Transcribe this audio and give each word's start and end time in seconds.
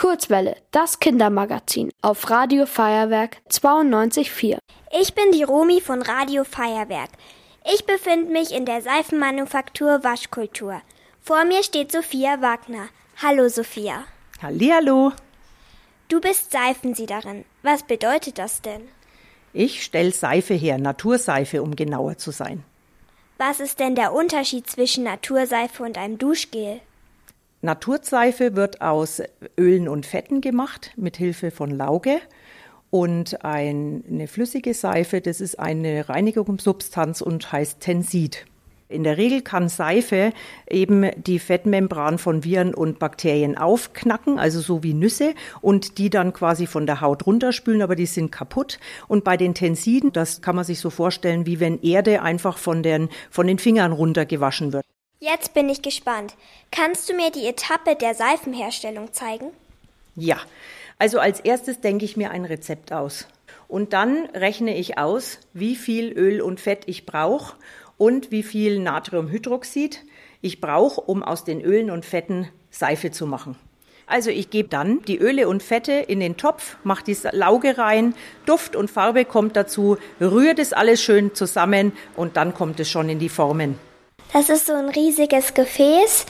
Kurzwelle, 0.00 0.56
das 0.70 0.98
Kindermagazin 0.98 1.90
auf 2.00 2.30
Radio 2.30 2.64
Feuerwerk 2.64 3.36
92.4. 3.50 4.56
Ich 4.98 5.14
bin 5.14 5.30
die 5.32 5.42
Romi 5.42 5.82
von 5.82 6.00
Radio 6.00 6.44
Feuerwerk. 6.44 7.10
Ich 7.70 7.84
befinde 7.84 8.32
mich 8.32 8.50
in 8.50 8.64
der 8.64 8.80
Seifenmanufaktur 8.80 10.02
Waschkultur. 10.02 10.80
Vor 11.20 11.44
mir 11.44 11.62
steht 11.62 11.92
Sophia 11.92 12.40
Wagner. 12.40 12.88
Hallo 13.22 13.50
Sophia. 13.50 14.04
Hallihallo. 14.40 15.12
Du 16.08 16.18
bist 16.18 16.50
Seifensiederin. 16.50 17.44
Was 17.62 17.82
bedeutet 17.82 18.38
das 18.38 18.62
denn? 18.62 18.88
Ich 19.52 19.84
stelle 19.84 20.12
Seife 20.12 20.54
her, 20.54 20.78
Naturseife, 20.78 21.62
um 21.62 21.76
genauer 21.76 22.16
zu 22.16 22.30
sein. 22.30 22.64
Was 23.36 23.60
ist 23.60 23.78
denn 23.78 23.96
der 23.96 24.14
Unterschied 24.14 24.66
zwischen 24.66 25.04
Naturseife 25.04 25.82
und 25.82 25.98
einem 25.98 26.16
Duschgel? 26.16 26.80
Naturseife 27.62 28.56
wird 28.56 28.80
aus 28.80 29.22
Ölen 29.58 29.86
und 29.86 30.06
Fetten 30.06 30.40
gemacht 30.40 30.92
mit 30.96 31.18
Hilfe 31.18 31.50
von 31.50 31.70
Lauge. 31.70 32.20
Und 32.88 33.44
eine 33.44 34.26
flüssige 34.26 34.72
Seife, 34.72 35.20
das 35.20 35.40
ist 35.40 35.58
eine 35.58 36.08
Reinigungssubstanz 36.08 37.20
und 37.20 37.52
heißt 37.52 37.80
Tensid. 37.80 38.46
In 38.88 39.04
der 39.04 39.18
Regel 39.18 39.42
kann 39.42 39.68
Seife 39.68 40.32
eben 40.68 41.08
die 41.16 41.38
Fettmembran 41.38 42.18
von 42.18 42.42
Viren 42.42 42.74
und 42.74 42.98
Bakterien 42.98 43.56
aufknacken, 43.56 44.40
also 44.40 44.60
so 44.60 44.82
wie 44.82 44.94
Nüsse, 44.94 45.34
und 45.60 45.98
die 45.98 46.10
dann 46.10 46.32
quasi 46.32 46.66
von 46.66 46.86
der 46.86 47.00
Haut 47.00 47.26
runterspülen, 47.26 47.82
aber 47.82 47.94
die 47.94 48.06
sind 48.06 48.32
kaputt. 48.32 48.80
Und 49.06 49.22
bei 49.22 49.36
den 49.36 49.54
Tensiden, 49.54 50.12
das 50.12 50.42
kann 50.42 50.56
man 50.56 50.64
sich 50.64 50.80
so 50.80 50.90
vorstellen, 50.90 51.46
wie 51.46 51.60
wenn 51.60 51.80
Erde 51.82 52.22
einfach 52.22 52.58
von 52.58 52.82
den, 52.82 53.10
von 53.30 53.46
den 53.46 53.60
Fingern 53.60 53.92
runtergewaschen 53.92 54.72
wird. 54.72 54.84
Jetzt 55.22 55.52
bin 55.52 55.68
ich 55.68 55.82
gespannt. 55.82 56.34
Kannst 56.70 57.10
du 57.10 57.14
mir 57.14 57.30
die 57.30 57.46
Etappe 57.46 57.94
der 57.94 58.14
Seifenherstellung 58.14 59.12
zeigen? 59.12 59.48
Ja, 60.16 60.38
also 60.98 61.18
als 61.18 61.40
erstes 61.40 61.82
denke 61.82 62.06
ich 62.06 62.16
mir 62.16 62.30
ein 62.30 62.46
Rezept 62.46 62.90
aus. 62.90 63.28
Und 63.68 63.92
dann 63.92 64.24
rechne 64.34 64.74
ich 64.78 64.96
aus, 64.96 65.38
wie 65.52 65.76
viel 65.76 66.10
Öl 66.12 66.40
und 66.40 66.58
Fett 66.58 66.84
ich 66.86 67.04
brauche 67.04 67.54
und 67.98 68.30
wie 68.30 68.42
viel 68.42 68.78
Natriumhydroxid 68.78 70.02
ich 70.40 70.58
brauche, 70.58 71.02
um 71.02 71.22
aus 71.22 71.44
den 71.44 71.60
Ölen 71.60 71.90
und 71.90 72.06
Fetten 72.06 72.48
Seife 72.70 73.10
zu 73.10 73.26
machen. 73.26 73.56
Also 74.06 74.30
ich 74.30 74.48
gebe 74.48 74.70
dann 74.70 75.02
die 75.02 75.18
Öle 75.18 75.48
und 75.48 75.62
Fette 75.62 75.92
in 75.92 76.20
den 76.20 76.38
Topf, 76.38 76.78
mache 76.82 77.04
die 77.04 77.16
Lauge 77.30 77.76
rein, 77.76 78.14
Duft 78.46 78.74
und 78.74 78.90
Farbe 78.90 79.26
kommt 79.26 79.54
dazu, 79.54 79.98
rühre 80.18 80.54
das 80.54 80.72
alles 80.72 81.02
schön 81.02 81.34
zusammen 81.34 81.92
und 82.16 82.38
dann 82.38 82.54
kommt 82.54 82.80
es 82.80 82.90
schon 82.90 83.10
in 83.10 83.18
die 83.18 83.28
Formen. 83.28 83.89
Das 84.32 84.48
ist 84.48 84.66
so 84.66 84.74
ein 84.74 84.88
riesiges 84.88 85.54
Gefäß 85.54 86.24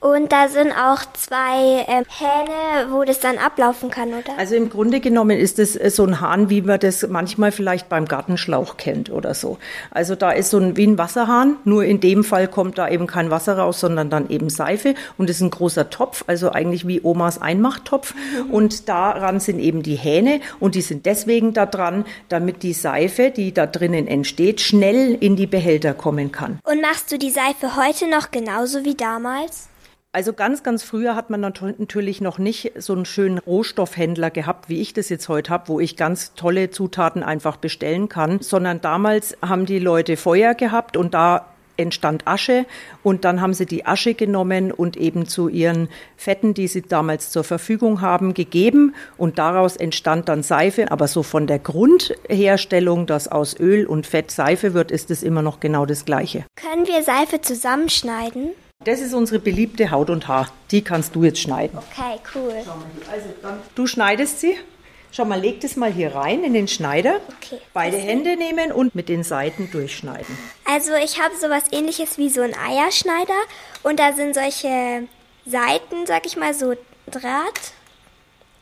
und 0.00 0.30
da 0.30 0.48
sind 0.48 0.72
auch 0.72 1.00
zwei 1.14 1.84
ähm, 1.88 2.04
Hähne, 2.08 2.92
wo 2.92 3.04
das 3.04 3.18
dann 3.20 3.38
ablaufen 3.38 3.90
kann, 3.90 4.10
oder? 4.10 4.38
Also 4.38 4.54
im 4.54 4.70
Grunde 4.70 5.00
genommen 5.00 5.38
ist 5.38 5.58
es 5.58 5.76
äh, 5.76 5.90
so 5.90 6.04
ein 6.04 6.20
Hahn, 6.20 6.50
wie 6.50 6.62
man 6.62 6.78
das 6.78 7.06
manchmal 7.08 7.50
vielleicht 7.50 7.88
beim 7.88 8.06
Gartenschlauch 8.06 8.76
kennt 8.76 9.10
oder 9.10 9.34
so. 9.34 9.58
Also 9.90 10.14
da 10.14 10.30
ist 10.30 10.50
so 10.50 10.58
ein 10.58 10.76
wie 10.76 10.86
ein 10.86 10.98
Wasserhahn, 10.98 11.56
nur 11.64 11.84
in 11.84 12.00
dem 12.00 12.22
Fall 12.22 12.46
kommt 12.48 12.78
da 12.78 12.88
eben 12.88 13.06
kein 13.06 13.30
Wasser 13.30 13.58
raus, 13.58 13.80
sondern 13.80 14.08
dann 14.08 14.28
eben 14.28 14.50
Seife 14.50 14.94
und 15.16 15.28
es 15.30 15.36
ist 15.36 15.42
ein 15.42 15.50
großer 15.50 15.90
Topf, 15.90 16.24
also 16.26 16.52
eigentlich 16.52 16.86
wie 16.86 17.00
Omas 17.02 17.40
Einmachttopf 17.40 18.14
mhm. 18.14 18.50
und 18.50 18.88
daran 18.88 19.40
sind 19.40 19.58
eben 19.58 19.82
die 19.82 19.96
Hähne 19.96 20.40
und 20.60 20.74
die 20.74 20.82
sind 20.82 21.06
deswegen 21.06 21.54
da 21.54 21.66
dran, 21.66 22.04
damit 22.28 22.62
die 22.62 22.72
Seife, 22.72 23.30
die 23.30 23.52
da 23.52 23.66
drinnen 23.66 24.06
entsteht, 24.06 24.60
schnell 24.60 25.16
in 25.18 25.34
die 25.34 25.46
Behälter 25.46 25.94
kommen 25.94 26.30
kann. 26.30 26.60
Und 26.62 26.80
machst 26.80 27.10
du 27.10 27.18
die 27.18 27.30
Seife 27.30 27.76
heute 27.76 28.08
noch 28.08 28.30
genauso 28.30 28.84
wie 28.84 28.94
damals? 28.94 29.68
Also 30.18 30.32
ganz, 30.32 30.64
ganz 30.64 30.82
früher 30.82 31.14
hat 31.14 31.30
man 31.30 31.40
natürlich 31.40 32.20
noch 32.20 32.38
nicht 32.38 32.72
so 32.76 32.92
einen 32.92 33.04
schönen 33.04 33.38
Rohstoffhändler 33.38 34.32
gehabt, 34.32 34.68
wie 34.68 34.80
ich 34.80 34.92
das 34.92 35.10
jetzt 35.10 35.28
heute 35.28 35.52
habe, 35.52 35.68
wo 35.68 35.78
ich 35.78 35.96
ganz 35.96 36.34
tolle 36.34 36.70
Zutaten 36.70 37.22
einfach 37.22 37.56
bestellen 37.56 38.08
kann, 38.08 38.40
sondern 38.40 38.80
damals 38.80 39.36
haben 39.42 39.64
die 39.64 39.78
Leute 39.78 40.16
Feuer 40.16 40.54
gehabt 40.54 40.96
und 40.96 41.14
da 41.14 41.46
entstand 41.76 42.26
Asche 42.26 42.66
und 43.04 43.24
dann 43.24 43.40
haben 43.40 43.54
sie 43.54 43.64
die 43.64 43.86
Asche 43.86 44.14
genommen 44.14 44.72
und 44.72 44.96
eben 44.96 45.28
zu 45.28 45.48
ihren 45.48 45.88
Fetten, 46.16 46.52
die 46.52 46.66
sie 46.66 46.82
damals 46.82 47.30
zur 47.30 47.44
Verfügung 47.44 48.00
haben, 48.00 48.34
gegeben 48.34 48.96
und 49.18 49.38
daraus 49.38 49.76
entstand 49.76 50.28
dann 50.28 50.42
Seife. 50.42 50.90
Aber 50.90 51.06
so 51.06 51.22
von 51.22 51.46
der 51.46 51.60
Grundherstellung, 51.60 53.06
dass 53.06 53.28
aus 53.28 53.56
Öl 53.60 53.86
und 53.86 54.04
Fett 54.04 54.32
Seife 54.32 54.74
wird, 54.74 54.90
ist 54.90 55.12
es 55.12 55.22
immer 55.22 55.42
noch 55.42 55.60
genau 55.60 55.86
das 55.86 56.04
Gleiche. 56.04 56.44
Können 56.56 56.88
wir 56.88 57.04
Seife 57.04 57.40
zusammenschneiden? 57.40 58.50
Das 58.88 59.00
ist 59.00 59.12
unsere 59.12 59.38
beliebte 59.38 59.90
Haut 59.90 60.08
und 60.08 60.28
Haar. 60.28 60.50
Die 60.70 60.82
kannst 60.82 61.14
du 61.14 61.22
jetzt 61.22 61.40
schneiden. 61.40 61.78
Okay, 61.78 62.18
cool. 62.34 62.54
Also 63.12 63.26
dann, 63.42 63.58
du 63.74 63.86
schneidest 63.86 64.40
sie. 64.40 64.56
Schau 65.12 65.26
mal, 65.26 65.38
leg 65.38 65.60
das 65.60 65.76
mal 65.76 65.92
hier 65.92 66.14
rein 66.14 66.42
in 66.42 66.54
den 66.54 66.68
Schneider. 66.68 67.20
Okay. 67.36 67.60
Beide 67.74 67.98
Hände 67.98 68.38
nehmen 68.38 68.72
und 68.72 68.94
mit 68.94 69.10
den 69.10 69.24
Seiten 69.24 69.70
durchschneiden. 69.70 70.38
Also 70.64 70.92
ich 71.04 71.20
habe 71.20 71.36
sowas 71.36 71.64
ähnliches 71.70 72.16
wie 72.16 72.30
so 72.30 72.40
ein 72.40 72.54
Eierschneider 72.54 73.38
und 73.82 74.00
da 74.00 74.14
sind 74.14 74.34
solche 74.34 75.02
Seiten, 75.44 76.06
sag 76.06 76.24
ich 76.24 76.38
mal, 76.38 76.54
so 76.54 76.72
Draht. 77.10 77.72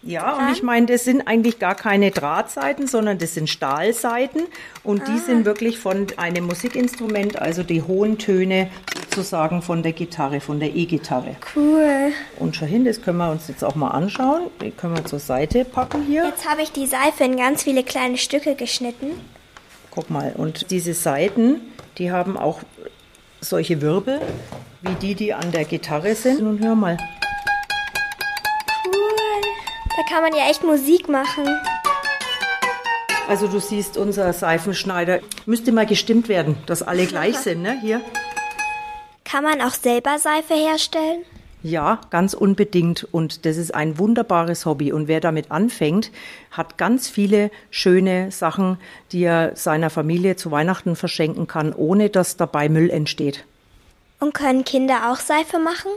Ja, 0.03 0.37
und 0.37 0.53
ich 0.53 0.63
meine, 0.63 0.87
das 0.87 1.05
sind 1.05 1.27
eigentlich 1.27 1.59
gar 1.59 1.75
keine 1.75 2.13
Drahtseiten, 2.13 2.87
sondern 2.87 3.19
das 3.19 3.35
sind 3.35 3.51
Stahlseiten 3.51 4.43
und 4.85 5.03
ah. 5.03 5.05
die 5.09 5.19
sind 5.19 5.45
wirklich 5.45 5.79
von 5.79 6.07
einem 6.17 6.47
Musikinstrument, 6.47 7.41
also 7.41 7.65
die 7.65 7.83
hohen 7.83 8.19
Töne 8.19 8.71
sozusagen 9.17 9.63
von 9.63 9.83
der 9.83 9.93
Gitarre, 9.93 10.41
von 10.41 10.61
der 10.61 10.75
E-Gitarre. 10.75 11.37
Cool. 11.55 12.13
Und 12.39 12.55
schau 12.55 12.67
hin, 12.67 12.85
das 12.85 13.01
können 13.03 13.19
wir 13.19 13.31
uns 13.31 13.49
jetzt 13.49 13.65
auch 13.65 13.75
mal 13.75 13.89
anschauen. 13.89 14.43
Die 14.61 14.71
können 14.71 14.95
wir 14.97 15.05
zur 15.05 15.19
Seite 15.19 15.65
packen 15.65 16.03
hier. 16.03 16.25
Jetzt 16.27 16.49
habe 16.49 16.63
ich 16.63 16.71
die 16.71 16.87
Seife 16.87 17.25
in 17.25 17.37
ganz 17.37 17.63
viele 17.63 17.83
kleine 17.83 18.19
Stücke 18.19 18.55
geschnitten. 18.55 19.13
Guck 19.91 20.11
mal, 20.11 20.35
und 20.37 20.71
diese 20.71 20.93
Seiten, 20.93 21.61
die 21.99 22.13
haben 22.13 22.37
auch 22.37 22.61
solche 23.41 23.81
Wirbel, 23.81 24.21
wie 24.83 24.95
die, 24.95 25.15
die 25.15 25.33
an 25.33 25.51
der 25.51 25.65
Gitarre 25.65 26.15
sind. 26.15 26.43
Nun 26.43 26.59
hör 26.61 26.75
mal. 26.75 26.99
Da 29.97 30.03
kann 30.13 30.23
man 30.23 30.35
ja 30.35 30.51
echt 30.51 30.63
Musik 30.63 31.09
machen. 31.09 31.47
Also 33.29 33.49
du 33.49 33.59
siehst, 33.59 33.97
unser 33.97 34.33
Seifenschneider 34.33 35.21
müsste 35.47 35.73
mal 35.73 35.87
gestimmt 35.87 36.29
werden, 36.29 36.59
dass 36.67 36.83
alle 36.83 37.07
gleich 37.07 37.37
sind, 37.39 37.63
ne? 37.63 37.79
Hier. 37.81 38.03
Kann 39.29 39.43
man 39.43 39.61
auch 39.61 39.73
selber 39.73 40.21
Seife 40.21 40.55
herstellen? 40.55 41.25
Ja, 41.61 42.01
ganz 42.11 42.33
unbedingt. 42.33 43.03
Und 43.13 43.45
das 43.45 43.57
ist 43.57 43.75
ein 43.75 43.99
wunderbares 43.99 44.67
Hobby. 44.67 44.93
Und 44.93 45.09
wer 45.09 45.19
damit 45.19 45.51
anfängt, 45.51 46.13
hat 46.53 46.79
ganz 46.79 47.09
viele 47.09 47.51
schöne 47.71 48.31
Sachen, 48.31 48.79
die 49.11 49.25
er 49.25 49.57
seiner 49.57 49.91
Familie 49.91 50.37
zu 50.37 50.53
Weihnachten 50.53 50.95
verschenken 50.95 51.49
kann, 51.49 51.73
ohne 51.73 52.09
dass 52.09 52.37
dabei 52.37 52.69
Müll 52.69 52.89
entsteht. 52.89 53.45
Und 54.21 54.33
können 54.33 54.65
Kinder 54.65 55.11
auch 55.11 55.17
Seife 55.17 55.59
machen? 55.59 55.91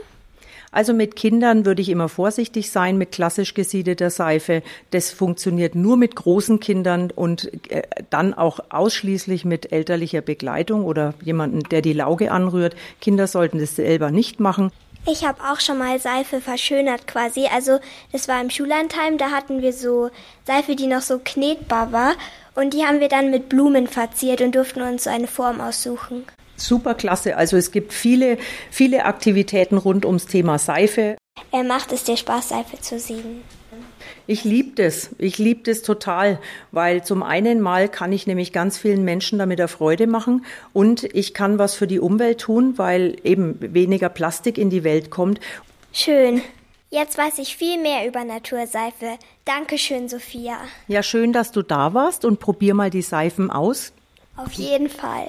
Also 0.72 0.94
mit 0.94 1.16
Kindern 1.16 1.66
würde 1.66 1.82
ich 1.82 1.88
immer 1.88 2.08
vorsichtig 2.08 2.70
sein 2.70 2.96
mit 2.96 3.10
klassisch 3.10 3.54
gesiedeter 3.54 4.10
Seife. 4.10 4.62
Das 4.92 5.10
funktioniert 5.10 5.74
nur 5.74 5.96
mit 5.96 6.14
großen 6.14 6.60
Kindern 6.60 7.10
und 7.10 7.50
äh, 7.70 7.82
dann 8.10 8.34
auch 8.34 8.60
ausschließlich 8.70 9.44
mit 9.44 9.72
elterlicher 9.72 10.20
Begleitung 10.20 10.84
oder 10.84 11.14
jemanden, 11.22 11.64
der 11.64 11.82
die 11.82 11.92
Lauge 11.92 12.30
anrührt. 12.30 12.76
Kinder 13.00 13.26
sollten 13.26 13.58
das 13.58 13.76
selber 13.76 14.10
nicht 14.12 14.38
machen. 14.38 14.70
Ich 15.08 15.24
habe 15.26 15.42
auch 15.50 15.60
schon 15.60 15.78
mal 15.78 15.98
Seife 15.98 16.40
verschönert 16.40 17.06
quasi. 17.06 17.46
Also 17.52 17.80
das 18.12 18.28
war 18.28 18.40
im 18.40 18.50
Schullandheim, 18.50 19.18
da 19.18 19.30
hatten 19.30 19.62
wir 19.62 19.72
so 19.72 20.10
Seife, 20.44 20.76
die 20.76 20.86
noch 20.86 21.00
so 21.00 21.18
knetbar 21.24 21.90
war. 21.90 22.12
Und 22.54 22.74
die 22.74 22.84
haben 22.84 23.00
wir 23.00 23.08
dann 23.08 23.30
mit 23.30 23.48
Blumen 23.48 23.86
verziert 23.86 24.40
und 24.40 24.54
durften 24.54 24.82
uns 24.82 25.04
so 25.04 25.10
eine 25.10 25.26
Form 25.26 25.60
aussuchen. 25.60 26.24
Super 26.60 26.94
klasse. 26.94 27.36
Also 27.36 27.56
es 27.56 27.72
gibt 27.72 27.92
viele, 27.92 28.38
viele 28.70 29.04
Aktivitäten 29.04 29.78
rund 29.78 30.04
ums 30.04 30.26
Thema 30.26 30.58
Seife. 30.58 31.16
Er 31.52 31.64
macht 31.64 31.92
es 31.92 32.04
dir 32.04 32.16
Spaß, 32.16 32.50
Seife 32.50 32.80
zu 32.80 32.98
sieden? 32.98 33.42
Ich 34.26 34.44
liebe 34.44 34.80
das. 34.80 35.10
Ich 35.18 35.38
liebe 35.38 35.62
das 35.64 35.82
total, 35.82 36.38
weil 36.70 37.02
zum 37.02 37.22
einen 37.22 37.60
mal 37.60 37.88
kann 37.88 38.12
ich 38.12 38.26
nämlich 38.26 38.52
ganz 38.52 38.78
vielen 38.78 39.04
Menschen 39.04 39.38
damit 39.38 39.60
eine 39.60 39.68
Freude 39.68 40.06
machen 40.06 40.44
und 40.72 41.04
ich 41.14 41.34
kann 41.34 41.58
was 41.58 41.74
für 41.74 41.86
die 41.86 41.98
Umwelt 41.98 42.40
tun, 42.40 42.78
weil 42.78 43.16
eben 43.24 43.56
weniger 43.60 44.08
Plastik 44.08 44.58
in 44.58 44.70
die 44.70 44.84
Welt 44.84 45.10
kommt. 45.10 45.40
Schön. 45.92 46.42
Jetzt 46.90 47.18
weiß 47.18 47.38
ich 47.38 47.56
viel 47.56 47.80
mehr 47.80 48.06
über 48.06 48.24
Naturseife. 48.24 49.18
Dankeschön, 49.44 50.08
Sophia. 50.08 50.58
Ja, 50.88 51.02
schön, 51.02 51.32
dass 51.32 51.52
du 51.52 51.62
da 51.62 51.94
warst 51.94 52.24
und 52.24 52.40
probier 52.40 52.74
mal 52.74 52.90
die 52.90 53.02
Seifen 53.02 53.50
aus. 53.50 53.92
Auf 54.36 54.52
jeden 54.52 54.88
Fall. 54.88 55.28